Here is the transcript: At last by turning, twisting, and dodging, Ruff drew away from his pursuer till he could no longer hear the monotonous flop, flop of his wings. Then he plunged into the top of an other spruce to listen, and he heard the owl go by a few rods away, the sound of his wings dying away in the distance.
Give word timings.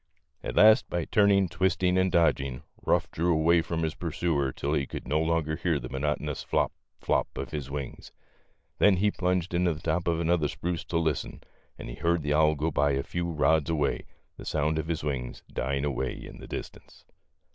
At 0.43 0.55
last 0.55 0.89
by 0.89 1.05
turning, 1.05 1.47
twisting, 1.47 1.95
and 1.95 2.11
dodging, 2.11 2.63
Ruff 2.83 3.11
drew 3.11 3.31
away 3.31 3.61
from 3.61 3.83
his 3.83 3.93
pursuer 3.93 4.51
till 4.51 4.73
he 4.73 4.87
could 4.87 5.07
no 5.07 5.21
longer 5.21 5.55
hear 5.57 5.77
the 5.77 5.89
monotonous 5.89 6.41
flop, 6.41 6.71
flop 6.99 7.27
of 7.37 7.51
his 7.51 7.69
wings. 7.69 8.11
Then 8.79 8.97
he 8.97 9.11
plunged 9.11 9.53
into 9.53 9.75
the 9.75 9.79
top 9.81 10.07
of 10.07 10.19
an 10.19 10.31
other 10.31 10.47
spruce 10.47 10.83
to 10.85 10.97
listen, 10.97 11.43
and 11.77 11.87
he 11.87 11.93
heard 11.93 12.23
the 12.23 12.33
owl 12.33 12.55
go 12.55 12.71
by 12.71 12.93
a 12.93 13.03
few 13.03 13.29
rods 13.29 13.69
away, 13.69 14.05
the 14.37 14.45
sound 14.45 14.79
of 14.79 14.87
his 14.87 15.03
wings 15.03 15.43
dying 15.53 15.85
away 15.85 16.13
in 16.15 16.39
the 16.39 16.47
distance. 16.47 17.05